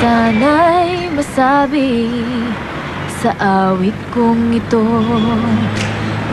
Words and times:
sana'y 0.00 1.10
masabi 1.14 2.10
sa 3.22 3.30
awit 3.70 3.96
kong 4.10 4.54
ito. 4.56 4.82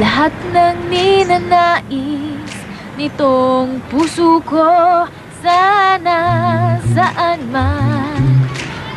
Lahat 0.02 0.34
ng 0.50 0.90
ninanais 0.90 2.52
nitong 2.98 3.82
puso 3.90 4.42
ko 4.46 5.06
Sana 5.42 6.78
saan 6.94 7.50
man 7.50 8.11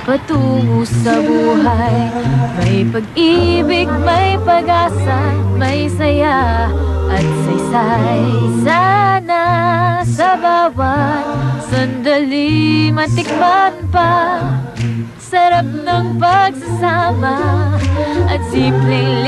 patungo 0.04 0.84
sa 0.84 1.16
buhay. 1.18 2.12
May 2.60 2.84
pag-ibig, 2.92 3.88
may 4.04 4.36
pag-asa, 4.44 5.32
may 5.56 5.88
saya 5.88 6.68
at 7.08 7.26
saysay. 7.48 8.24
Sana 8.60 9.44
sa 10.04 10.36
bawat 10.36 11.24
sandali 11.72 12.92
matikman 12.92 13.74
pa. 13.88 14.44
Sarap 15.18 15.66
ng 15.66 16.20
pagsasama 16.20 17.40
at 18.28 18.40
simpleng 18.52 19.24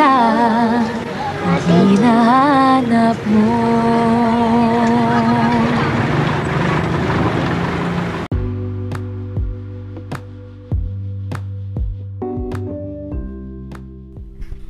ang 0.00 0.86
hinahanap 1.68 3.18
mo 3.28 3.50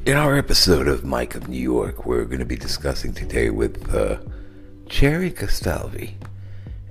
In 0.03 0.19
our 0.19 0.37
episode 0.37 0.89
of 0.89 1.05
Mike 1.05 1.37
of 1.37 1.47
New 1.49 1.63
York, 1.63 2.05
we're 2.05 2.25
going 2.27 2.41
to 2.41 2.45
be 2.45 2.57
discussing 2.57 3.15
today 3.15 3.51
with 3.51 3.95
uh, 3.95 4.19
Cherry 4.89 5.31
Castalvi. 5.31 6.15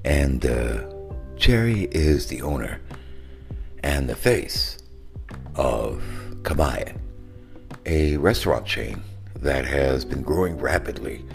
And 0.05 0.45
uh, 0.45 0.87
Cherry 1.35 1.89
is 1.91 2.27
the 2.27 2.41
owner 2.41 2.79
and 3.83 4.07
the 4.07 4.15
face 4.15 4.77
of 5.55 6.01
Kabayan, 6.43 7.00
a 7.85 8.17
restaurant 8.17 8.65
chain 8.65 9.01
that 9.35 9.65
has 9.65 10.05
been 10.05 10.21
growing 10.21 10.57
rapidly 10.57 11.25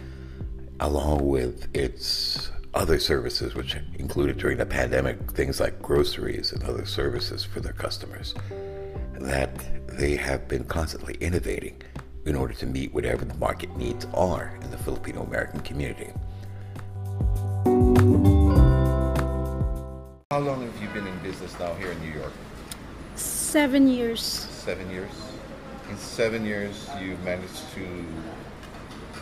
along 0.80 1.27
with 1.27 1.75
its 1.75 2.50
other 2.75 2.98
services, 2.98 3.55
which 3.55 3.77
included 3.98 4.36
during 4.36 4.58
the 4.58 4.66
pandemic 4.66 5.19
things 5.33 5.58
like 5.58 5.80
groceries 5.80 6.53
and 6.53 6.62
other 6.64 6.84
services 6.84 7.44
for 7.44 7.61
their 7.61 7.72
customers. 7.72 8.34
That 9.14 9.50
they 9.88 10.14
have 10.16 10.47
been 10.47 10.64
constantly 10.64 11.14
innovating 11.20 11.83
in 12.27 12.36
order 12.36 12.53
to 12.55 12.66
meet 12.66 12.92
whatever 12.92 13.25
the 13.25 13.34
market 13.34 13.75
needs 13.77 14.06
are 14.12 14.58
in 14.62 14.70
the 14.70 14.78
Filipino 14.78 15.22
American 15.22 15.60
community. 15.60 16.10
How 20.31 20.41
long 20.41 20.62
have 20.62 20.83
you 20.83 20.88
been 20.91 21.06
in 21.06 21.19
business 21.20 21.58
now 21.58 21.72
here 21.75 21.92
in 21.92 22.00
New 22.03 22.12
York? 22.12 22.33
Seven 23.14 23.88
years. 23.88 24.22
Seven 24.22 24.91
years. 24.91 25.25
In 25.91 25.97
seven 25.98 26.45
years, 26.45 26.89
you 27.01 27.17
managed 27.25 27.62
to 27.75 28.05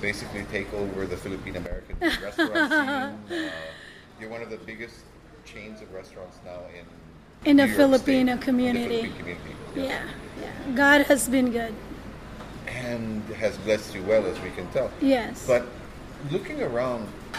basically 0.00 0.44
take 0.50 0.72
over 0.74 1.06
the 1.06 1.16
Philippine 1.16 1.56
American 1.56 1.96
restaurant 2.00 2.70
scene. 3.28 3.38
Uh, 3.38 3.50
you're 4.20 4.30
one 4.30 4.42
of 4.42 4.50
the 4.50 4.56
biggest 4.58 4.96
chains 5.44 5.82
of 5.82 5.92
restaurants 5.92 6.38
now 6.44 6.60
in 6.78 6.84
In 7.50 7.56
the 7.58 7.68
Filipino 7.68 7.98
State, 7.98 8.20
in 8.20 8.26
the 8.38 8.44
community. 8.44 9.12
Community. 9.18 9.54
yes. 9.76 9.86
Yeah, 10.40 10.44
yeah. 10.68 10.74
God 10.76 11.02
has 11.02 11.28
been 11.28 11.50
good. 11.50 11.74
and 12.66 13.22
has 13.36 13.56
blessed 13.58 13.94
you 13.94 14.02
well, 14.04 14.24
as 14.26 14.40
we 14.40 14.50
can 14.50 14.66
tell. 14.68 14.90
Yes. 15.00 15.46
But 15.46 15.66
looking 16.30 16.62
around, 16.62 17.06
uh, 17.34 17.38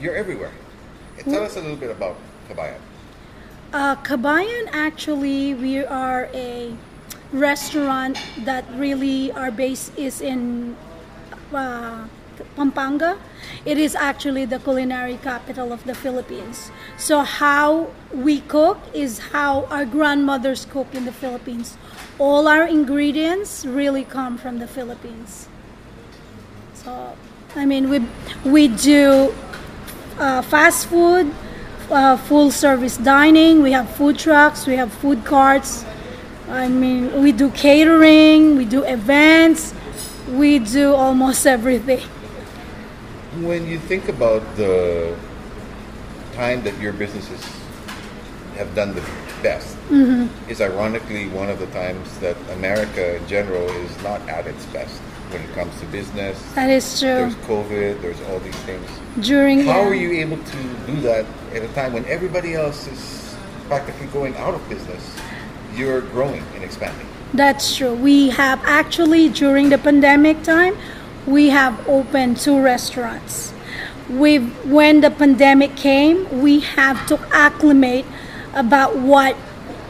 you're 0.00 0.14
everywhere. 0.14 0.52
Tell 1.18 1.42
us 1.42 1.56
a 1.56 1.60
little 1.60 1.76
bit 1.76 1.90
about 1.90 2.16
Kabayan. 2.48 2.78
Uh, 3.72 3.96
Kabayan, 3.96 4.68
actually, 4.72 5.54
we 5.54 5.84
are 5.84 6.28
a 6.32 6.74
restaurant 7.32 8.18
that 8.44 8.64
really 8.74 9.32
our 9.32 9.50
base 9.50 9.90
is 9.96 10.20
in 10.20 10.76
uh, 11.52 12.06
Pampanga. 12.56 13.18
It 13.64 13.78
is 13.78 13.94
actually 13.94 14.44
the 14.44 14.58
culinary 14.58 15.18
capital 15.22 15.72
of 15.72 15.84
the 15.84 15.94
Philippines. 15.94 16.70
So 16.96 17.20
how 17.20 17.90
we 18.12 18.40
cook 18.40 18.78
is 18.94 19.18
how 19.32 19.64
our 19.66 19.84
grandmothers 19.84 20.66
cook 20.66 20.94
in 20.94 21.04
the 21.04 21.12
Philippines. 21.12 21.76
All 22.18 22.48
our 22.48 22.66
ingredients 22.66 23.64
really 23.66 24.04
come 24.04 24.38
from 24.38 24.58
the 24.58 24.66
Philippines. 24.66 25.48
So, 26.74 27.16
I 27.54 27.64
mean, 27.66 27.90
we 27.90 28.00
we 28.44 28.68
do 28.68 29.34
uh, 30.18 30.42
fast 30.42 30.86
food, 30.86 31.34
uh, 31.90 32.16
full 32.16 32.50
service 32.50 32.96
dining. 32.96 33.62
We 33.62 33.72
have 33.72 33.90
food 33.90 34.18
trucks. 34.18 34.66
We 34.66 34.76
have 34.76 34.92
food 34.92 35.24
carts. 35.24 35.84
I 36.50 36.68
mean, 36.68 37.22
we 37.22 37.32
do 37.32 37.50
catering. 37.50 38.56
We 38.56 38.64
do 38.64 38.82
events. 38.84 39.74
We 40.30 40.58
do 40.58 40.94
almost 40.94 41.46
everything. 41.46 42.00
When 43.40 43.66
you 43.66 43.78
think 43.78 44.08
about 44.08 44.42
the 44.56 45.16
time 46.32 46.62
that 46.62 46.78
your 46.80 46.92
businesses 46.92 47.44
have 48.56 48.74
done 48.74 48.94
the 48.94 49.02
best, 49.42 49.76
mm-hmm. 49.90 50.26
is 50.50 50.60
ironically 50.60 51.28
one 51.28 51.50
of 51.50 51.58
the 51.58 51.66
times 51.66 52.18
that 52.18 52.36
America 52.52 53.16
in 53.16 53.26
general 53.28 53.68
is 53.68 54.02
not 54.02 54.20
at 54.28 54.46
its 54.46 54.64
best 54.66 55.00
when 55.30 55.42
it 55.42 55.52
comes 55.52 55.78
to 55.80 55.86
business. 55.86 56.40
That 56.54 56.70
is 56.70 56.98
true. 56.98 57.08
There's 57.08 57.34
COVID. 57.44 58.00
There's 58.00 58.20
all 58.22 58.38
these 58.40 58.56
things. 58.64 58.88
During 59.20 59.60
How 59.60 59.82
yeah. 59.82 59.88
are 59.88 59.94
you 59.94 60.12
able 60.12 60.38
to 60.42 60.62
do 60.86 61.00
that 61.02 61.26
at 61.52 61.62
a 61.62 61.68
time 61.74 61.92
when 61.92 62.06
everybody 62.06 62.54
else 62.54 62.86
is 62.86 63.36
practically 63.68 64.06
going 64.06 64.34
out 64.36 64.54
of 64.54 64.66
business? 64.68 65.04
You're 65.74 66.00
growing 66.00 66.42
and 66.54 66.64
expanding. 66.64 67.06
That's 67.34 67.76
true. 67.76 67.94
We 67.94 68.30
have 68.30 68.60
actually 68.64 69.28
during 69.28 69.68
the 69.68 69.78
pandemic 69.78 70.42
time, 70.42 70.76
we 71.26 71.50
have 71.50 71.86
opened 71.88 72.38
two 72.38 72.60
restaurants. 72.60 73.52
We 74.08 74.38
when 74.64 75.02
the 75.02 75.10
pandemic 75.10 75.76
came, 75.76 76.40
we 76.40 76.60
have 76.60 77.06
to 77.08 77.18
acclimate 77.32 78.06
about 78.54 78.96
what 78.96 79.36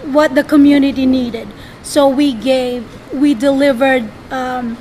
what 0.04 0.34
the 0.34 0.42
community 0.42 1.06
needed. 1.06 1.48
So 1.82 2.08
we 2.08 2.34
gave 2.34 2.84
we 3.14 3.34
delivered 3.34 4.10
um, 4.30 4.76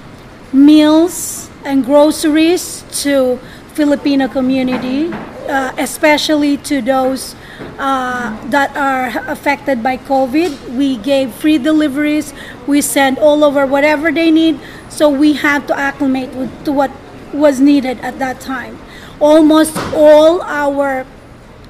meals 0.52 1.50
and 1.64 1.86
groceries 1.86 2.84
to 3.04 3.38
Filipino 3.74 4.28
community, 4.28 5.14
uh, 5.48 5.74
especially 5.78 6.58
to 6.58 6.82
those 6.82 7.36
uh, 7.80 8.36
that 8.50 8.76
are 8.76 9.24
affected 9.32 9.82
by 9.82 9.98
COVID. 9.98 10.76
We 10.78 10.98
gave 10.98 11.34
free 11.34 11.58
deliveries. 11.58 12.34
We 12.66 12.82
sent 12.82 13.20
all 13.20 13.44
over 13.44 13.66
whatever 13.66 14.12
they 14.12 14.32
need. 14.32 14.60
So 14.90 15.10
we 15.10 15.34
had 15.34 15.68
to 15.68 15.78
acclimate 15.78 16.32
to 16.66 16.72
what 16.72 16.92
was 17.34 17.60
needed 17.60 18.00
at 18.02 18.20
that 18.20 18.40
time. 18.40 18.80
Almost 19.20 19.78
all 19.94 20.42
our 20.42 21.06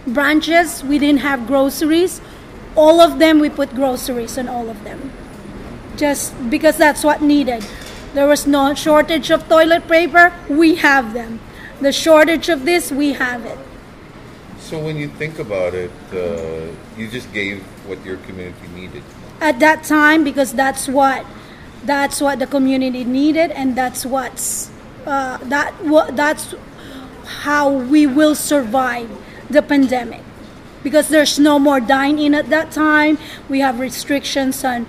branches, 0.06 0.84
we 0.84 1.00
didn't 1.00 1.22
have 1.22 1.48
groceries. 1.48 2.22
All 2.76 3.02
of 3.02 3.20
them, 3.20 3.40
we 3.40 3.50
put 3.50 3.74
groceries 3.74 4.38
on 4.38 4.48
all 4.48 4.70
of 4.70 4.84
them 4.84 5.12
just 5.98 6.34
because 6.50 6.78
that's 6.78 7.04
what 7.04 7.22
needed. 7.22 7.66
There 8.14 8.28
was 8.28 8.48
no 8.48 8.74
shortage 8.74 9.30
of 9.32 9.50
toilet 9.50 9.88
paper, 9.88 10.34
we 10.48 10.76
have 10.76 11.14
them. 11.14 11.40
The 11.82 11.92
shortage 11.92 12.50
of 12.50 12.66
this, 12.66 12.92
we 12.92 13.14
have 13.14 13.46
it. 13.46 13.58
So 14.68 14.78
when 14.78 14.98
you 14.98 15.08
think 15.08 15.40
about 15.40 15.74
it, 15.74 15.92
uh, 16.12 16.68
you 16.98 17.08
just 17.08 17.32
gave 17.32 17.64
what 17.88 18.04
your 18.04 18.18
community 18.28 18.68
needed. 18.76 19.02
At 19.40 19.60
that 19.60 19.86
time, 19.86 20.26
because 20.26 20.52
that's 20.52 20.90
what 20.90 21.26
that's 21.86 22.20
what 22.20 22.40
the 22.40 22.48
community 22.48 23.06
needed, 23.06 23.52
and 23.52 23.78
that's 23.78 24.06
what's 24.06 24.70
uh, 25.06 25.38
that 25.44 25.72
what 25.86 26.18
that's 26.18 26.54
how 27.48 27.72
we 27.72 28.08
will 28.08 28.36
survive 28.36 29.08
the 29.50 29.62
pandemic. 29.62 30.20
Because 30.84 31.08
there's 31.08 31.40
no 31.40 31.60
more 31.60 31.80
dine 31.80 32.20
in 32.20 32.36
at 32.36 32.50
that 32.50 32.70
time. 32.70 33.18
We 33.48 33.62
have 33.62 33.80
restrictions 33.80 34.66
on 34.66 34.86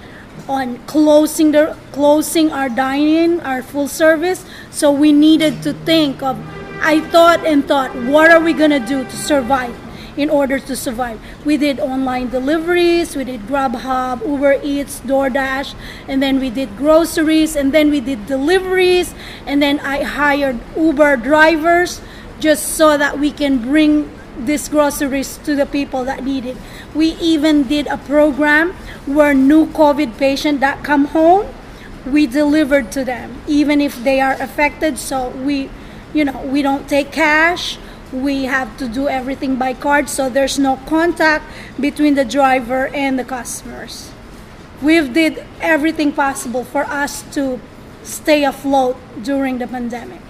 on 0.49 0.79
closing 0.91 1.53
the 1.53 1.77
closing 1.93 2.51
our 2.51 2.69
dine-in, 2.69 3.39
our 3.47 3.63
full 3.63 3.87
service. 3.87 4.45
So 4.73 4.91
we 4.91 5.13
needed 5.13 5.63
to 5.63 5.73
think 5.87 6.21
of. 6.21 6.35
I 6.81 7.01
thought 7.01 7.45
and 7.45 7.67
thought, 7.67 7.95
what 7.95 8.31
are 8.31 8.41
we 8.41 8.53
gonna 8.53 8.81
do 8.81 9.05
to 9.05 9.17
survive? 9.17 9.77
In 10.17 10.31
order 10.31 10.59
to 10.59 10.75
survive, 10.75 11.21
we 11.45 11.57
did 11.57 11.79
online 11.79 12.31
deliveries, 12.31 13.15
we 13.15 13.23
did 13.23 13.43
Grubhub, 13.43 14.27
Uber 14.27 14.59
Eats, 14.65 15.01
DoorDash, 15.01 15.77
and 16.09 16.21
then 16.21 16.41
we 16.41 16.51
did 16.51 16.77
groceries, 16.77 17.55
and 17.55 17.71
then 17.73 17.91
we 17.91 18.01
did 18.01 18.27
deliveries, 18.27 19.15
and 19.47 19.63
then 19.63 19.79
I 19.79 20.03
hired 20.03 20.59
Uber 20.77 21.19
drivers 21.19 22.01
just 22.41 22.75
so 22.75 22.99
that 22.99 23.21
we 23.21 23.31
can 23.31 23.59
bring 23.59 24.11
these 24.45 24.69
groceries 24.69 25.39
to 25.45 25.55
the 25.55 25.67
people 25.67 26.05
that 26.05 26.25
need 26.25 26.47
it. 26.47 26.57
We 26.95 27.15
even 27.21 27.65
did 27.65 27.87
a 27.87 27.99
program 27.99 28.73
where 29.07 29.35
new 29.35 29.67
COVID 29.67 30.19
patient 30.19 30.59
that 30.61 30.83
come 30.83 31.07
home, 31.07 31.47
we 32.07 32.27
delivered 32.27 32.91
to 32.93 33.05
them, 33.05 33.43
even 33.47 33.81
if 33.81 34.03
they 34.03 34.21
are 34.21 34.35
affected. 34.35 34.99
So 34.99 35.29
we, 35.31 35.71
you 36.15 36.25
know, 36.25 36.41
we 36.43 36.63
don't 36.63 36.89
take 36.89 37.13
cash. 37.13 37.79
We 38.13 38.45
have 38.45 38.77
to 38.79 38.89
do 38.89 39.09
everything 39.09 39.57
by 39.57 39.75
card, 39.75 40.09
so 40.09 40.31
there's 40.31 40.59
no 40.59 40.77
contact 40.87 41.45
between 41.79 42.15
the 42.15 42.25
driver 42.25 42.89
and 42.89 43.19
the 43.19 43.25
customers. 43.25 44.11
We've 44.81 45.13
did 45.13 45.45
everything 45.61 46.13
possible 46.13 46.65
for 46.65 46.85
us 46.85 47.23
to 47.35 47.61
stay 48.05 48.45
afloat 48.45 48.97
during 49.23 49.59
the 49.59 49.67
pandemic. 49.67 50.21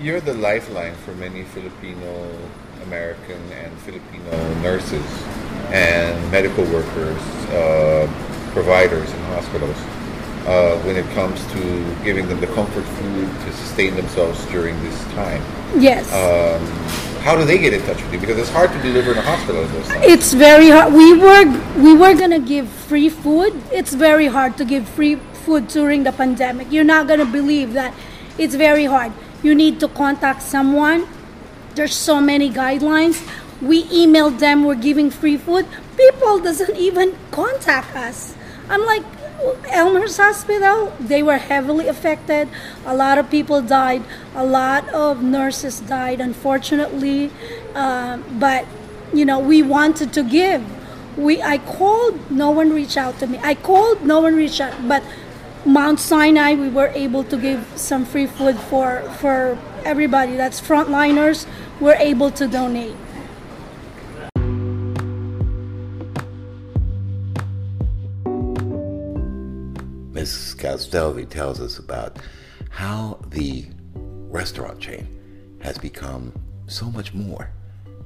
You're 0.00 0.20
the 0.20 0.34
lifeline 0.34 0.94
for 0.96 1.12
many 1.14 1.42
Filipino 1.44 2.28
American 2.82 3.40
and 3.52 3.72
Filipino 3.80 4.30
nurses 4.60 5.04
and 5.70 6.30
medical 6.30 6.64
workers, 6.64 7.18
uh, 7.50 8.06
providers 8.52 9.08
in 9.10 9.20
hospitals, 9.32 9.76
uh, 10.46 10.76
when 10.80 10.96
it 10.96 11.08
comes 11.14 11.44
to 11.52 11.96
giving 12.04 12.28
them 12.28 12.40
the 12.40 12.46
comfort 12.48 12.82
food 12.82 13.28
to 13.44 13.52
sustain 13.52 13.94
themselves 13.94 14.44
during 14.46 14.80
this 14.82 15.04
time. 15.14 15.42
Yes. 15.78 16.10
Um, 16.12 16.66
how 17.22 17.36
do 17.36 17.44
they 17.44 17.58
get 17.58 17.72
in 17.72 17.80
touch 17.82 18.02
with 18.02 18.12
you? 18.12 18.18
Because 18.18 18.38
it's 18.38 18.50
hard 18.50 18.72
to 18.72 18.82
deliver 18.82 19.12
in 19.12 19.18
a 19.18 19.22
hospital 19.22 19.64
at 19.64 19.70
those 19.72 19.86
times. 19.86 20.04
it's 20.04 20.32
very 20.32 20.70
hard. 20.70 20.92
We 20.92 21.16
were 21.16 21.44
we 21.80 21.94
were 21.94 22.14
gonna 22.14 22.40
give 22.40 22.68
free 22.68 23.08
food. 23.08 23.52
It's 23.70 23.94
very 23.94 24.26
hard 24.26 24.56
to 24.56 24.64
give 24.64 24.88
free 24.88 25.16
food 25.46 25.68
during 25.68 26.02
the 26.02 26.12
pandemic. 26.12 26.72
You're 26.72 26.84
not 26.84 27.06
gonna 27.06 27.24
believe 27.24 27.74
that. 27.74 27.94
It's 28.38 28.56
very 28.56 28.86
hard. 28.86 29.12
You 29.42 29.54
need 29.54 29.78
to 29.80 29.88
contact 29.88 30.42
someone. 30.42 31.06
There's 31.74 31.94
so 31.94 32.20
many 32.20 32.50
guidelines. 32.50 33.22
We 33.60 33.84
emailed 33.84 34.40
them. 34.40 34.64
We're 34.64 34.74
giving 34.74 35.10
free 35.10 35.36
food. 35.36 35.66
People 35.96 36.40
doesn't 36.40 36.76
even 36.76 37.16
contact 37.30 37.94
us. 37.94 38.34
I'm 38.68 38.84
like. 38.84 39.04
Elmhurst 39.66 40.18
Hospital, 40.18 40.92
they 41.00 41.22
were 41.22 41.38
heavily 41.38 41.88
affected. 41.88 42.48
A 42.86 42.94
lot 42.94 43.18
of 43.18 43.30
people 43.30 43.62
died. 43.62 44.02
A 44.34 44.44
lot 44.44 44.88
of 44.90 45.22
nurses 45.22 45.80
died, 45.80 46.20
unfortunately. 46.20 47.30
Uh, 47.74 48.18
but 48.38 48.66
you 49.12 49.24
know 49.24 49.38
we 49.38 49.62
wanted 49.62 50.12
to 50.12 50.22
give 50.22 50.64
we 51.16 51.42
i 51.42 51.58
called 51.58 52.30
no 52.30 52.50
one 52.50 52.72
reached 52.72 52.96
out 52.96 53.18
to 53.18 53.26
me 53.26 53.38
i 53.42 53.54
called 53.54 54.02
no 54.02 54.20
one 54.20 54.34
reached 54.34 54.60
out 54.60 54.74
but 54.88 55.02
mount 55.64 56.00
sinai 56.00 56.54
we 56.54 56.68
were 56.68 56.88
able 56.94 57.22
to 57.22 57.36
give 57.36 57.66
some 57.76 58.04
free 58.04 58.26
food 58.26 58.58
for 58.58 59.02
for 59.18 59.58
everybody 59.84 60.36
that's 60.36 60.60
frontliners 60.60 61.46
we're 61.80 61.96
able 61.96 62.30
to 62.30 62.46
donate 62.48 62.96
Ms. 70.62 70.86
Tells 71.28 71.60
us 71.60 71.78
about 71.78 72.18
how 72.70 73.18
the 73.28 73.66
restaurant 74.30 74.80
chain 74.80 75.06
has 75.60 75.76
become 75.76 76.32
so 76.66 76.90
much 76.90 77.12
more. 77.12 77.50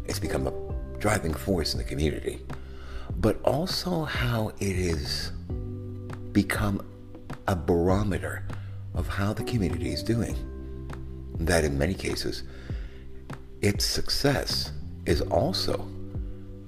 It's 0.06 0.18
become 0.18 0.46
a 0.46 0.52
driving 0.98 1.34
force 1.34 1.74
in 1.74 1.78
the 1.78 1.84
community, 1.84 2.40
but 3.16 3.40
also 3.42 4.04
how 4.04 4.52
it 4.58 4.74
has 4.76 5.32
become 6.32 6.84
a 7.46 7.54
barometer 7.54 8.44
of 8.94 9.06
how 9.06 9.32
the 9.32 9.44
community 9.44 9.92
is 9.92 10.02
doing. 10.02 10.34
That 11.38 11.64
in 11.64 11.76
many 11.76 11.94
cases, 11.94 12.42
its 13.60 13.84
success 13.84 14.72
is 15.04 15.20
also 15.20 15.86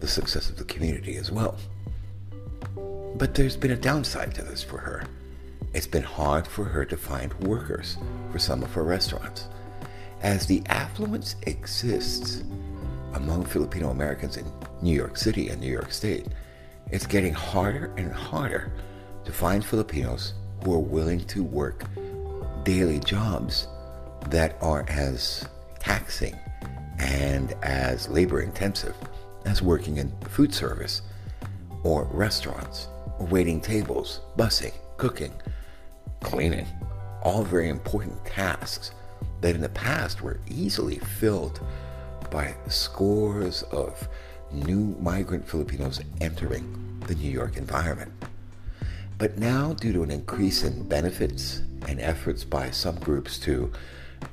the 0.01 0.09
success 0.09 0.51
of 0.51 0.57
the 0.57 0.65
community 0.65 1.17
as 1.17 1.33
well. 1.33 1.57
But 3.17 3.35
there's 3.35 3.57
been 3.57 3.73
a 3.73 3.77
downside 3.77 4.35
to 4.35 4.43
this 4.43 4.63
for 4.63 4.79
her. 4.79 5.05
It's 5.75 5.87
been 5.87 6.03
hard 6.03 6.47
for 6.47 6.65
her 6.65 6.85
to 6.87 6.97
find 6.97 7.33
workers 7.41 7.99
for 8.33 8.39
some 8.39 8.63
of 8.63 8.73
her 8.73 8.85
restaurants. 8.85 9.49
As 10.23 10.47
the 10.47 10.63
affluence 10.67 11.37
exists 11.43 12.43
among 13.15 13.45
Filipino 13.45 13.91
Americans 13.91 14.39
in 14.39 14.47
New 14.81 14.95
York 14.95 15.17
City 15.17 15.49
and 15.49 15.61
New 15.61 15.71
York 15.71 15.93
State, 15.93 16.29
it's 16.91 17.07
getting 17.07 17.35
harder 17.35 17.93
and 17.99 18.11
harder 18.11 18.73
to 19.25 19.33
find 19.33 19.65
Filipinos 19.65 20.33
who 20.65 20.73
are 20.73 20.79
willing 20.79 21.21
to 21.27 21.45
work 21.45 21.85
daily 22.65 22.99
jobs 23.01 23.69
that 24.31 24.57
are 24.63 24.87
as 24.89 25.47
taxing 25.79 26.37
and 26.99 27.53
as 27.63 28.09
labor 28.09 28.41
intensive 28.41 28.97
as 29.45 29.63
working 29.63 29.99
in 29.99 30.11
food 30.23 30.53
service 30.53 31.03
or 31.85 32.05
restaurants 32.05 32.89
or 33.19 33.27
waiting 33.27 33.61
tables, 33.61 34.21
busing, 34.37 34.73
cooking, 34.97 35.33
cleaning, 36.21 36.67
all 37.23 37.45
very 37.45 37.69
important 37.69 38.25
tasks 38.25 38.93
that 39.41 39.55
in 39.55 39.61
the 39.61 39.69
past 39.69 40.23
were 40.23 40.41
easily 40.49 40.99
filled 40.99 41.61
by 42.31 42.55
scores 42.69 43.63
of 43.65 44.09
new 44.53 44.97
migrant 45.01 45.49
Filipinos 45.49 46.01
entering 46.21 47.01
the 47.07 47.15
New 47.15 47.31
York 47.31 47.57
environment. 47.57 48.13
But 49.19 49.39
now, 49.39 49.73
due 49.73 49.93
to 49.93 50.03
an 50.03 50.11
increase 50.11 50.63
in 50.63 50.89
benefits 50.89 51.63
and 51.89 52.01
efforts 52.01 52.45
by 52.45 52.71
some 52.71 52.97
groups 52.97 53.39
to 53.41 53.73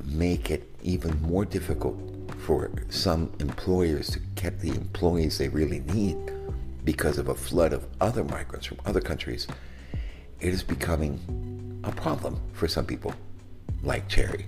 make 0.03 0.51
it 0.51 0.69
even 0.83 1.19
more 1.21 1.45
difficult 1.45 1.97
for 2.39 2.71
some 2.89 3.31
employers 3.39 4.09
to 4.11 4.19
get 4.35 4.59
the 4.59 4.69
employees 4.69 5.37
they 5.37 5.49
really 5.49 5.79
need 5.79 6.17
because 6.83 7.17
of 7.17 7.29
a 7.29 7.35
flood 7.35 7.73
of 7.73 7.87
other 7.99 8.23
migrants 8.23 8.67
from 8.67 8.77
other 8.85 9.01
countries, 9.01 9.47
it 10.39 10.53
is 10.53 10.61
becoming 10.61 11.54
a 11.85 11.91
problem 11.91 12.39
for 12.53 12.67
some 12.67 12.85
people, 12.85 13.13
like 13.83 14.07
Cherry, 14.07 14.45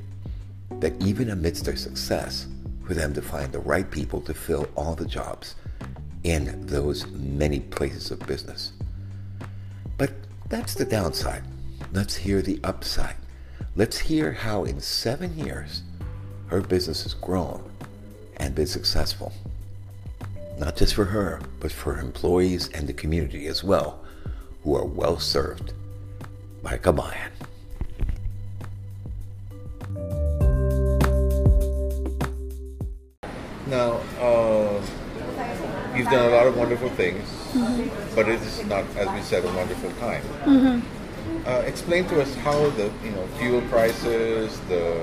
that 0.80 1.00
even 1.02 1.30
amidst 1.30 1.66
their 1.66 1.76
success, 1.76 2.48
for 2.86 2.94
them 2.94 3.14
to 3.14 3.22
find 3.22 3.52
the 3.52 3.60
right 3.60 3.90
people 3.92 4.22
to 4.22 4.34
fill 4.34 4.68
all 4.76 4.96
the 4.96 5.06
jobs 5.06 5.56
in 6.24 6.66
those 6.66 7.06
many 7.08 7.60
places 7.60 8.12
of 8.12 8.26
business. 8.26 8.72
But 9.98 10.14
that's 10.50 10.74
the 10.74 10.86
downside. 10.86 11.44
Let's 11.92 12.16
hear 12.16 12.42
the 12.42 12.60
upside. 12.64 13.16
Let's 13.76 13.98
hear 13.98 14.32
how 14.32 14.64
in 14.64 14.80
seven 14.80 15.38
years 15.38 15.84
her 16.48 16.62
business 16.62 17.04
has 17.04 17.14
grown 17.14 17.70
and 18.38 18.56
been 18.56 18.68
successful. 18.68 19.34
Not 20.58 20.78
just 20.78 20.96
for 20.96 21.06
her, 21.06 21.42
but 21.60 21.72
for 21.72 22.00
employees 22.00 22.70
and 22.70 22.88
the 22.88 22.94
community 22.94 23.48
as 23.48 23.64
well, 23.64 24.04
who 24.64 24.76
are 24.76 24.86
well 24.86 25.20
served 25.20 25.74
by 26.64 26.78
Kabayan. 26.78 27.32
Now, 33.68 34.00
uh, 34.24 34.82
you've 35.96 36.08
done 36.08 36.26
a 36.26 36.36
lot 36.36 36.48
of 36.48 36.56
wonderful 36.56 36.90
things, 36.90 37.28
but 38.16 38.28
it 38.30 38.40
is 38.42 38.64
not, 38.66 38.86
as 38.96 39.10
we 39.12 39.22
said, 39.22 39.44
a 39.44 39.52
wonderful 39.54 39.92
time. 40.00 40.24
Uh, 41.46 41.64
explain 41.66 42.08
to 42.08 42.22
us 42.22 42.34
how 42.36 42.58
the 42.72 42.92
you 43.04 43.12
know 43.12 43.28
fuel 43.40 43.62
prices, 43.70 44.60
the 44.68 44.96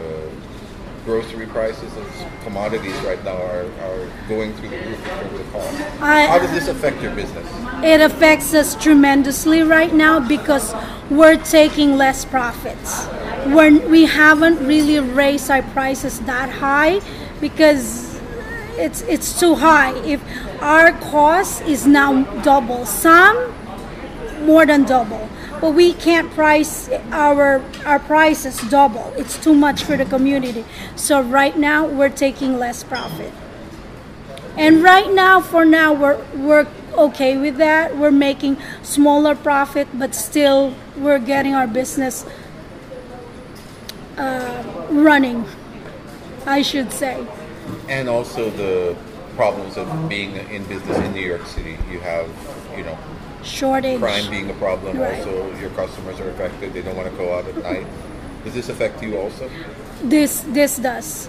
grocery 1.05 1.47
prices, 1.47 1.93
and 1.97 2.43
commodities 2.43 2.95
right 3.03 3.23
now 3.25 3.37
are, 3.37 3.67
are 3.83 4.11
going 4.29 4.55
through 4.55 4.71
the 4.71 4.77
roof 4.79 4.99
in 4.99 5.05
terms 5.05 5.41
of 5.41 5.53
cost. 5.53 5.81
I- 6.01 6.27
how 6.27 6.39
does 6.39 6.53
this 6.53 6.69
affect 6.69 7.03
your 7.03 7.15
business? 7.15 7.47
it 7.83 8.01
affects 8.01 8.55
us 8.55 8.75
tremendously 8.83 9.63
right 9.63 9.93
now 9.93 10.19
because 10.19 10.75
we're 11.11 11.37
taking 11.37 11.97
less 11.99 12.25
profits. 12.25 13.07
We're, 13.47 13.79
we 13.89 14.07
haven't 14.07 14.67
really 14.67 15.01
raised 15.01 15.51
our 15.51 15.63
prices 15.63 16.21
that 16.21 16.49
high 16.49 17.01
because 17.41 18.19
it's 18.77 19.03
it's 19.03 19.39
too 19.39 19.55
high. 19.55 19.93
If 20.05 20.23
our 20.63 20.93
cost 20.93 21.63
is 21.63 21.87
now 21.87 22.23
double, 22.43 22.87
some 22.87 23.37
more 24.43 24.65
than 24.65 24.85
double, 24.85 25.29
but 25.61 25.75
we 25.75 25.93
can't 25.93 26.31
price 26.33 26.89
our 27.11 27.63
our 27.85 27.99
prices 27.99 28.61
double. 28.71 29.13
It's 29.17 29.39
too 29.43 29.55
much 29.55 29.85
for 29.85 29.97
the 29.97 30.05
community. 30.05 30.65
So 30.97 31.21
right 31.23 31.57
now 31.57 31.87
we're 31.87 32.11
taking 32.11 32.59
less 32.59 32.85
profit. 32.85 33.33
And 34.57 34.85
right 34.85 35.11
now, 35.13 35.41
for 35.41 35.65
now, 35.65 35.93
we're 35.93 36.25
we're 36.35 36.67
okay 36.97 37.37
with 37.37 37.57
that. 37.57 37.97
We're 37.97 38.13
making 38.13 38.57
smaller 38.83 39.35
profit, 39.35 39.89
but 39.95 40.15
still 40.15 40.75
we're 40.97 41.19
getting 41.19 41.55
our 41.55 41.67
business 41.67 42.25
uh, 44.17 44.63
running. 44.91 45.45
I 46.47 46.63
should 46.63 46.93
say. 46.93 47.27
And 47.89 48.09
also 48.09 48.51
the 48.51 48.97
problems 49.35 49.77
of 49.77 50.09
being 50.09 50.37
in 50.37 50.65
business 50.65 50.99
in 50.99 51.13
New 51.15 51.27
York 51.27 51.47
City. 51.47 51.77
You 51.91 51.99
have, 52.01 52.29
you 52.77 52.85
know, 52.85 52.99
Shortage. 53.45 54.01
crime 54.01 54.31
being 54.31 54.51
a 54.51 54.55
problem. 54.55 54.99
Right. 54.99 55.19
Also, 55.19 55.55
your 55.57 55.71
customers 55.71 56.21
are 56.21 56.31
affected. 56.31 56.73
They 56.73 56.83
don't 56.83 56.97
want 56.97 57.11
to 57.11 57.17
go 57.17 57.35
out 57.35 57.47
at 57.47 57.57
night. 57.63 57.87
Does 58.45 58.55
this 58.55 58.69
affect 58.69 59.03
you 59.03 59.17
also? 59.17 59.51
This 60.03 60.41
this 60.49 60.77
does. 60.79 61.29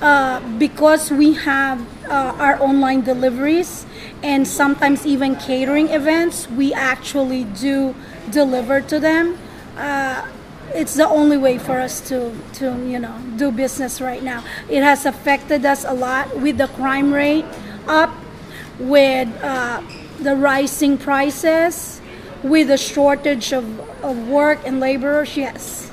Uh, 0.00 0.40
because 0.58 1.10
we 1.10 1.32
have 1.32 1.80
uh, 2.06 2.36
our 2.38 2.60
online 2.60 3.00
deliveries 3.00 3.86
and 4.22 4.46
sometimes 4.46 5.06
even 5.06 5.36
catering 5.36 5.88
events, 5.88 6.46
we 6.50 6.74
actually 6.74 7.44
do 7.44 7.94
deliver 8.30 8.82
to 8.82 9.00
them. 9.00 9.38
Uh, 9.76 10.28
it's 10.74 10.94
the 10.94 11.08
only 11.08 11.38
way 11.38 11.56
for 11.56 11.80
us 11.80 12.00
to 12.08 12.32
to 12.54 12.76
you 12.84 12.98
know 12.98 13.16
do 13.36 13.50
business 13.50 14.00
right 14.00 14.22
now. 14.22 14.44
It 14.68 14.82
has 14.82 15.06
affected 15.06 15.64
us 15.64 15.84
a 15.84 15.94
lot 15.94 16.36
with 16.36 16.58
the 16.58 16.68
crime 16.68 17.12
rate 17.12 17.46
up, 17.88 18.12
with 18.78 19.28
uh, 19.42 19.80
the 20.20 20.34
rising 20.34 20.98
prices, 20.98 22.00
with 22.42 22.68
the 22.68 22.76
shortage 22.76 23.52
of, 23.52 23.64
of 24.04 24.28
work 24.28 24.60
and 24.64 24.80
laborers. 24.80 25.36
Yes. 25.36 25.90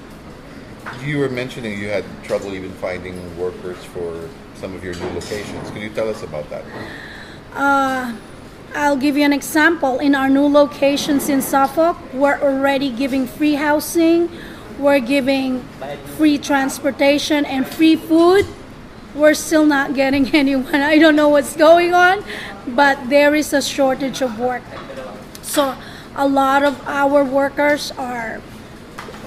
You 1.03 1.20
were 1.20 1.30
mentioning 1.30 1.80
you 1.80 1.89
had 1.89 2.06
trouble 2.24 2.53
even 2.53 2.72
finding 2.74 3.15
workers 3.38 3.84
for 3.86 4.30
some 4.56 4.74
of 4.75 4.84
your 4.84 4.94
new 4.96 5.10
locations. 5.10 5.70
Can 5.72 5.82
you 5.82 5.89
tell 5.89 6.10
us 6.10 6.24
about 6.24 6.50
that? 6.50 6.63
Uh, 7.53 8.15
I'll 8.75 8.98
give 8.98 9.18
you 9.18 9.24
an 9.24 9.34
example. 9.34 10.00
In 10.00 10.15
our 10.15 10.30
new 10.30 10.48
locations 10.48 11.30
in 11.30 11.42
Suffolk, 11.42 11.98
we're 12.13 12.39
already 12.39 12.89
giving 12.92 13.27
free 13.27 13.56
housing, 13.56 14.30
we're 14.80 15.00
giving 15.00 15.63
free 16.18 16.38
transportation 16.38 17.46
and 17.46 17.68
free 17.68 17.96
food. 17.96 18.46
We're 19.15 19.34
still 19.34 19.65
not 19.65 19.93
getting 19.93 20.34
anyone. 20.36 20.75
I 20.75 20.98
don't 20.98 21.15
know 21.15 21.29
what's 21.29 21.55
going 21.55 21.93
on, 21.93 22.24
but 22.67 23.10
there 23.10 23.36
is 23.36 23.53
a 23.53 23.62
shortage 23.62 24.22
of 24.22 24.39
work. 24.39 24.63
So, 25.41 25.75
a 26.15 26.27
lot 26.27 26.63
of 26.63 26.79
our 26.88 27.24
workers 27.24 27.91
are 27.98 28.41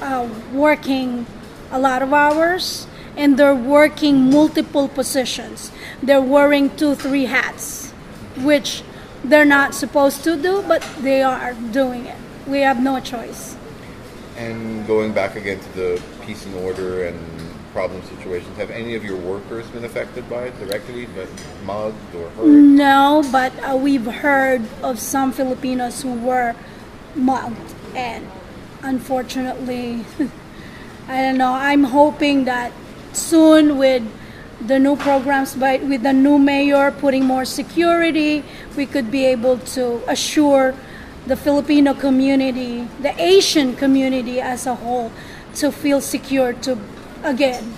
uh, 0.01 0.29
working 0.53 1.27
a 1.71 1.79
lot 1.79 2.03
of 2.03 2.13
hours 2.13 2.87
and 3.17 3.39
they're 3.39 3.55
working 3.55 4.31
multiple 4.31 4.89
positions. 4.89 5.73
They're 6.03 6.21
wearing 6.21 6.75
two, 6.77 6.95
three 6.95 7.25
hats, 7.25 7.91
which 8.39 8.83
they're 9.25 9.47
not 9.47 9.75
supposed 9.75 10.23
to 10.25 10.37
do, 10.37 10.63
but 10.69 10.83
they 11.01 11.23
are 11.23 11.55
doing 11.55 12.07
it. 12.07 12.17
We 12.47 12.61
have 12.61 12.83
no 12.83 13.01
choice. 13.01 13.57
And 14.37 14.87
going 14.87 15.13
back 15.13 15.35
again 15.35 15.59
to 15.59 15.73
the 15.75 16.03
peace 16.27 16.45
and 16.45 16.55
order 16.57 17.07
and 17.07 17.19
problem 17.77 18.03
situations, 18.05 18.57
have 18.57 18.71
any 18.71 18.95
of 18.95 19.05
your 19.05 19.19
workers 19.19 19.67
been 19.67 19.85
affected 19.85 20.27
by 20.31 20.45
it 20.45 20.59
directly, 20.59 21.05
but 21.15 21.29
mugged 21.67 22.15
or 22.15 22.31
hurt? 22.31 22.47
No, 22.47 23.23
but 23.31 23.53
uh, 23.63 23.77
we've 23.77 24.07
heard 24.07 24.63
of 24.83 24.99
some 24.99 25.31
Filipinos 25.31 26.01
who 26.01 26.15
were 26.15 26.57
mugged, 27.15 27.75
and 27.95 28.27
unfortunately, 28.83 30.07
I 31.09 31.21
don't 31.21 31.37
know. 31.37 31.53
I'm 31.53 31.85
hoping 31.85 32.47
that 32.47 32.73
soon 33.13 33.77
with 33.77 34.03
the 34.59 34.79
new 34.79 34.97
programs 34.97 35.55
by 35.55 35.77
with 35.77 36.03
the 36.03 36.15
new 36.15 36.39
mayor 36.39 36.91
putting 36.91 37.27
more 37.27 37.45
security 37.45 38.43
we 38.75 38.87
could 38.87 39.11
be 39.11 39.27
able 39.27 39.59
to 39.59 40.01
assure 40.09 40.75
the 41.27 41.37
filipino 41.37 41.93
community 41.93 42.89
the 43.03 43.13
asian 43.21 43.77
community 43.77 44.41
as 44.41 44.67
a 44.67 44.75
whole 44.77 45.13
to 45.55 45.71
feel 45.71 46.01
secure 46.01 46.55
to 46.55 46.79
again 47.25 47.75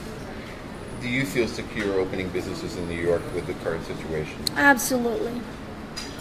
Do 1.00 1.09
you 1.09 1.25
feel 1.25 1.47
secure 1.47 2.00
opening 2.00 2.28
businesses 2.30 2.76
in 2.76 2.88
New 2.88 3.00
York 3.00 3.23
with 3.35 3.47
the 3.47 3.54
current 3.64 3.85
situation? 3.87 4.37
absolutely 4.57 5.40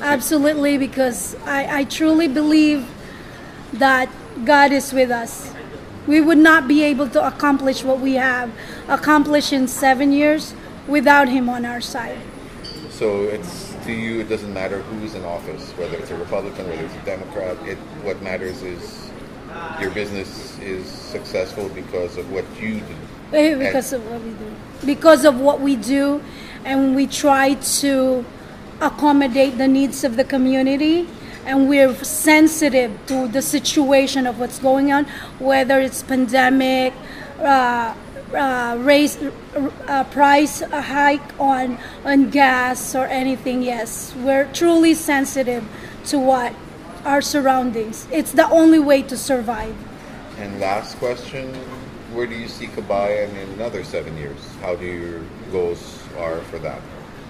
absolutely 0.02 0.78
because 0.78 1.36
i, 1.46 1.80
I 1.80 1.84
truly 1.86 2.28
believe 2.28 2.86
that 3.74 4.10
god 4.46 4.72
is 4.72 4.94
with 4.94 5.10
us 5.12 5.52
we 6.06 6.22
would 6.22 6.38
not 6.38 6.68
be 6.68 6.84
able 6.84 7.10
to 7.10 7.26
accomplish 7.28 7.84
what 7.84 8.00
we 8.00 8.14
have 8.14 8.52
accomplished 8.88 9.52
in 9.52 9.68
seven 9.68 10.12
years 10.12 10.54
without 10.88 11.28
him 11.28 11.50
on 11.50 11.66
our 11.66 11.82
side 11.82 12.20
So 12.90 13.24
it's 13.30 13.76
to 13.86 13.94
you, 13.94 14.22
it 14.22 14.28
doesn't 14.30 14.54
matter 14.54 14.82
who's 14.82 15.14
in 15.14 15.24
office, 15.24 15.72
whether 15.78 15.96
it's 15.98 16.10
a 16.12 16.18
Republican, 16.18 16.68
whether 16.68 16.84
it's 16.84 16.96
a 16.96 17.06
Democrat. 17.06 17.56
It 17.68 17.78
what 18.04 18.22
matters 18.22 18.64
is 18.64 18.82
your 19.80 19.92
business 19.92 20.58
is 20.60 20.86
successful 20.88 21.70
because 21.70 22.18
of 22.18 22.32
what 22.32 22.46
you 22.60 22.82
do. 22.82 23.58
Because 23.58 23.94
of 23.94 24.10
what 24.10 24.22
we 24.22 24.32
do 24.32 24.56
because 24.86 25.26
of 25.26 25.40
what 25.40 25.60
we 25.60 25.76
do 25.76 26.22
and 26.64 26.96
we 26.96 27.08
try 27.08 27.56
to 27.56 28.26
accommodate 28.82 29.58
the 29.58 29.68
needs 29.68 30.04
of 30.04 30.16
the 30.16 30.24
community 30.24 31.08
and 31.46 31.68
we're 31.68 31.94
sensitive 32.04 32.92
to 33.08 33.28
the 33.28 33.42
situation 33.42 34.28
of 34.28 34.40
what's 34.40 34.60
going 34.60 34.92
on 34.92 35.06
whether 35.40 35.80
it's 35.80 36.04
pandemic 36.04 36.94
uh, 37.40 37.96
uh, 38.36 38.78
raise 38.80 39.18
uh, 39.88 40.04
price 40.12 40.62
hike 40.62 41.40
on 41.40 41.78
on 42.06 42.30
gas 42.30 42.94
or 42.94 43.06
anything 43.08 43.64
yes 43.64 44.14
we're 44.18 44.46
truly 44.54 44.94
sensitive 44.94 45.64
to 46.06 46.20
what 46.20 46.54
our 47.08 47.22
surroundings 47.22 48.08
it's 48.12 48.34
the 48.34 48.48
only 48.52 48.80
way 48.80 49.02
to 49.02 49.16
survive 49.18 49.76
And 50.38 50.60
last 50.60 50.98
question: 51.00 51.54
Where 52.14 52.28
do 52.28 52.36
you 52.36 52.48
see 52.48 52.68
Kabayan 52.68 53.34
in 53.42 53.50
another 53.58 53.84
seven 53.84 54.16
years? 54.18 54.38
How 54.62 54.76
do 54.76 54.86
your 54.86 55.22
goals 55.52 55.98
are 56.18 56.42
for 56.42 56.60
that? 56.60 56.80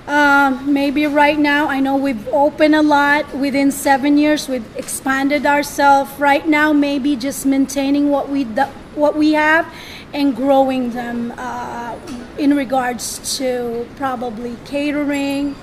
Um, 0.08 0.74
maybe 0.74 1.08
right 1.08 1.40
now, 1.40 1.68
I 1.68 1.80
know 1.80 1.96
we've 1.96 2.28
opened 2.30 2.76
a 2.76 2.82
lot. 2.82 3.34
Within 3.34 3.72
seven 3.72 4.18
years, 4.18 4.48
we've 4.48 4.68
expanded 4.76 5.46
ourselves. 5.46 6.12
Right 6.20 6.46
now, 6.48 6.74
maybe 6.74 7.16
just 7.16 7.46
maintaining 7.46 8.10
what 8.12 8.28
we 8.28 8.44
the, 8.44 8.68
what 8.96 9.16
we 9.16 9.34
have 9.34 9.72
and 10.14 10.36
growing 10.36 10.92
them 10.92 11.34
uh, 11.38 11.96
in 12.38 12.56
regards 12.56 13.38
to 13.38 13.88
probably 13.96 14.58
catering. 14.66 15.56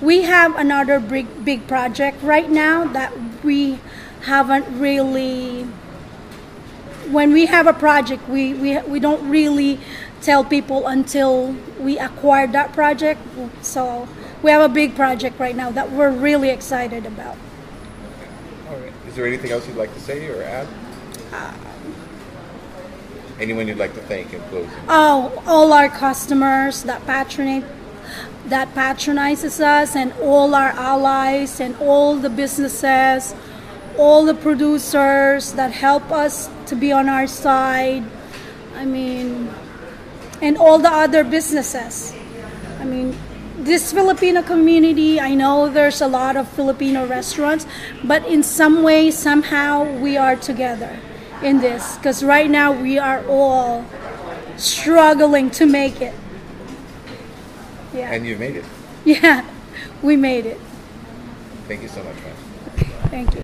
We 0.00 0.22
have 0.22 0.54
another 0.56 1.00
big 1.00 1.26
big 1.44 1.66
project 1.66 2.22
right 2.22 2.50
now 2.50 2.86
that 2.94 3.10
we 3.44 3.78
haven't 4.22 4.78
really. 4.78 5.62
When 7.10 7.32
we 7.32 7.46
have 7.46 7.66
a 7.66 7.74
project, 7.74 8.26
we, 8.28 8.54
we, 8.54 8.78
we 8.78 8.98
don't 8.98 9.28
really 9.28 9.78
tell 10.22 10.42
people 10.42 10.86
until 10.86 11.54
we 11.78 11.98
acquire 11.98 12.46
that 12.46 12.72
project. 12.72 13.20
So 13.60 14.08
we 14.42 14.50
have 14.50 14.62
a 14.62 14.72
big 14.72 14.96
project 14.96 15.38
right 15.38 15.54
now 15.54 15.70
that 15.70 15.92
we're 15.92 16.10
really 16.10 16.48
excited 16.48 17.04
about. 17.04 17.36
All 18.70 18.76
right. 18.76 18.92
Is 19.06 19.14
there 19.14 19.26
anything 19.26 19.50
else 19.50 19.68
you'd 19.68 19.76
like 19.76 19.92
to 19.92 20.00
say 20.00 20.26
or 20.28 20.42
add? 20.42 20.66
Uh, 21.30 21.52
Anyone 23.40 23.66
you'd 23.66 23.78
like 23.78 23.94
to 23.94 24.00
thank 24.02 24.32
in 24.32 24.40
closing? 24.42 24.70
Oh, 24.88 25.42
all 25.46 25.72
our 25.72 25.88
customers 25.88 26.84
that 26.84 27.02
patronate 27.02 27.66
that 28.46 28.74
patronizes 28.74 29.60
us 29.60 29.96
and 29.96 30.12
all 30.22 30.54
our 30.54 30.70
allies 30.70 31.60
and 31.60 31.76
all 31.76 32.16
the 32.16 32.30
businesses, 32.30 33.34
all 33.98 34.24
the 34.24 34.34
producers 34.34 35.52
that 35.52 35.72
help 35.72 36.10
us 36.10 36.50
to 36.66 36.76
be 36.76 36.92
on 36.92 37.08
our 37.08 37.26
side. 37.26 38.04
I 38.76 38.84
mean, 38.84 39.50
and 40.42 40.58
all 40.58 40.78
the 40.78 40.90
other 40.90 41.24
businesses. 41.24 42.12
I 42.78 42.84
mean, 42.84 43.16
this 43.56 43.92
Filipino 43.92 44.42
community, 44.42 45.20
I 45.20 45.34
know 45.34 45.68
there's 45.68 46.00
a 46.00 46.08
lot 46.08 46.36
of 46.36 46.48
Filipino 46.48 47.06
restaurants, 47.06 47.66
but 48.02 48.26
in 48.26 48.42
some 48.42 48.82
way, 48.82 49.10
somehow, 49.10 49.84
we 50.00 50.16
are 50.16 50.36
together 50.36 50.98
in 51.42 51.60
this 51.60 51.96
because 51.96 52.22
right 52.22 52.50
now 52.50 52.72
we 52.72 52.98
are 52.98 53.24
all 53.26 53.84
struggling 54.56 55.50
to 55.52 55.66
make 55.66 56.00
it. 56.00 56.14
Yeah. 57.94 58.12
And 58.12 58.26
you 58.26 58.36
made 58.36 58.56
it. 58.56 58.64
Yeah, 59.04 59.48
we 60.02 60.16
made 60.16 60.46
it. 60.46 60.58
Thank 61.68 61.82
you 61.82 61.88
so 61.88 62.02
much, 62.02 62.16
man. 62.16 62.34
Thank 63.08 63.34
you. 63.34 63.42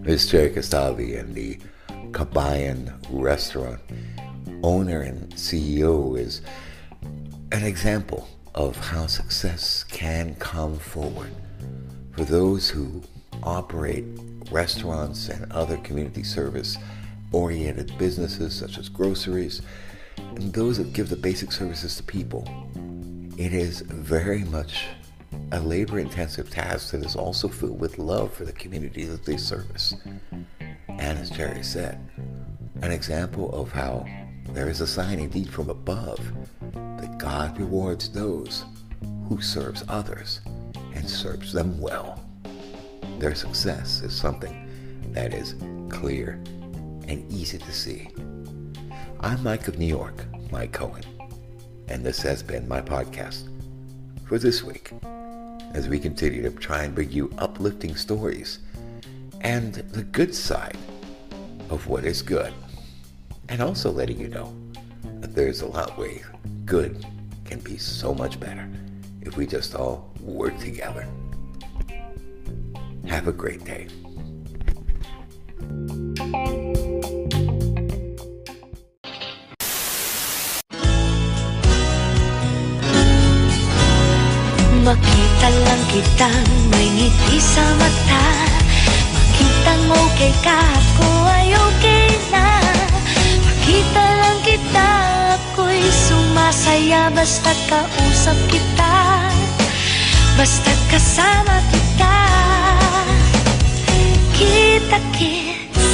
Ms. 0.00 0.26
Jerry 0.28 0.50
Castaldi 0.50 1.18
and 1.20 1.34
the 1.34 1.58
Kabayan 2.12 2.96
restaurant 3.10 3.80
owner 4.62 5.02
and 5.02 5.30
CEO 5.34 6.18
is 6.18 6.40
an 7.52 7.62
example 7.62 8.26
of 8.54 8.74
how 8.76 9.06
success 9.06 9.84
can 9.84 10.34
come 10.36 10.78
forward 10.78 11.30
for 12.12 12.24
those 12.24 12.70
who 12.70 13.02
operate 13.42 14.06
restaurants 14.50 15.28
and 15.28 15.52
other 15.52 15.76
community 15.78 16.22
service 16.22 16.78
oriented 17.32 17.96
businesses 17.98 18.54
such 18.54 18.78
as 18.78 18.88
groceries 18.88 19.62
and 20.16 20.52
those 20.52 20.78
that 20.78 20.92
give 20.92 21.08
the 21.08 21.16
basic 21.16 21.52
services 21.52 21.96
to 21.96 22.02
people. 22.02 22.46
It 23.36 23.52
is 23.52 23.80
very 23.82 24.44
much 24.44 24.84
a 25.52 25.60
labor 25.60 25.98
intensive 25.98 26.50
task 26.50 26.92
that 26.92 27.04
is 27.04 27.16
also 27.16 27.48
filled 27.48 27.80
with 27.80 27.98
love 27.98 28.32
for 28.32 28.44
the 28.44 28.52
community 28.52 29.04
that 29.04 29.24
they 29.24 29.36
service. 29.36 29.94
And 30.88 31.18
as 31.18 31.30
Jerry 31.30 31.62
said, 31.62 31.98
an 32.82 32.92
example 32.92 33.52
of 33.52 33.72
how 33.72 34.06
there 34.50 34.68
is 34.68 34.80
a 34.80 34.86
sign 34.86 35.18
indeed 35.18 35.50
from 35.50 35.70
above 35.70 36.20
that 36.72 37.18
God 37.18 37.58
rewards 37.58 38.08
those 38.08 38.64
who 39.28 39.40
serves 39.40 39.84
others 39.88 40.40
and 40.94 41.08
serves 41.08 41.52
them 41.52 41.78
well. 41.80 42.24
Their 43.18 43.34
success 43.34 44.02
is 44.02 44.14
something 44.14 44.68
that 45.12 45.34
is 45.34 45.54
clear 45.88 46.42
and 47.08 47.30
easy 47.32 47.58
to 47.58 47.72
see. 47.72 48.08
I'm 49.20 49.42
Mike 49.42 49.68
of 49.68 49.78
New 49.78 49.86
York, 49.86 50.24
Mike 50.50 50.72
Cohen, 50.72 51.04
and 51.88 52.04
this 52.04 52.20
has 52.22 52.42
been 52.42 52.68
my 52.68 52.80
podcast 52.80 53.48
for 54.26 54.38
this 54.38 54.62
week 54.62 54.92
as 55.74 55.88
we 55.88 55.98
continue 55.98 56.42
to 56.42 56.50
try 56.50 56.82
and 56.82 56.94
bring 56.94 57.10
you 57.10 57.32
uplifting 57.38 57.94
stories 57.96 58.60
and 59.40 59.74
the 59.74 60.02
good 60.02 60.34
side 60.34 60.76
of 61.70 61.86
what 61.86 62.04
is 62.04 62.22
good. 62.22 62.52
And 63.48 63.62
also 63.62 63.92
letting 63.92 64.18
you 64.18 64.28
know 64.28 64.54
that 65.20 65.34
there's 65.34 65.60
a 65.60 65.66
lot 65.66 65.96
way 65.98 66.22
good 66.64 67.04
can 67.44 67.60
be 67.60 67.76
so 67.76 68.12
much 68.12 68.40
better 68.40 68.68
if 69.22 69.36
we 69.36 69.46
just 69.46 69.74
all 69.74 70.12
work 70.20 70.58
together. 70.58 71.06
Have 73.06 73.28
a 73.28 73.32
great 73.32 73.64
day. 73.64 73.86
Kitang 85.96 86.44
may 86.76 86.92
ngiti 86.92 87.40
sa 87.40 87.64
mata. 87.80 88.24
Makitang 89.16 89.84
okay 89.88 90.32
ka, 90.44 90.60
ako 90.60 91.08
ay 91.24 91.56
okay 91.56 92.12
na. 92.28 92.60
Makita 93.40 94.04
lang 94.04 94.38
kita, 94.44 94.88
ako'y 95.40 95.80
sumasaya. 95.88 97.08
Basta 97.16 97.48
kausap 97.72 98.36
kita. 98.52 98.92
Basta 100.36 100.72
kasama 100.92 101.64
kita. 101.72 102.16
Kita 104.36 105.00
kits, 105.16 105.88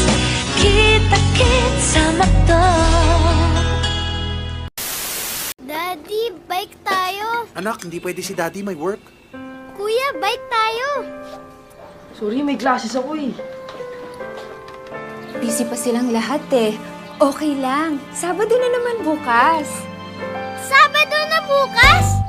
kita 0.59 1.19
kits 1.39 1.95
sa 1.95 2.03
McDo 2.19 2.67
Daddy, 5.63 6.35
bike 6.51 6.75
tayo. 6.83 7.47
Anak, 7.55 7.87
hindi 7.87 8.03
pwede 8.03 8.19
si 8.19 8.35
Daddy 8.35 8.67
may 8.67 8.75
work. 8.75 9.22
Kuya, 9.83 10.15
bike 10.15 10.47
tayo. 10.47 10.91
Sorry, 12.15 12.39
may 12.47 12.55
classes 12.55 12.95
ako 12.95 13.19
eh. 13.19 13.35
Busy 15.43 15.67
pa 15.67 15.75
silang 15.75 16.15
lahat 16.15 16.39
eh. 16.55 16.79
Okay 17.19 17.59
lang. 17.59 17.99
Sabado 18.15 18.55
na 18.63 18.71
naman 18.71 19.03
bukas. 19.03 19.67
Sabado 20.63 21.19
na 21.27 21.39
bukas? 21.51 22.22